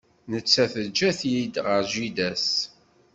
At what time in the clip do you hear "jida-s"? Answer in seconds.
1.91-2.49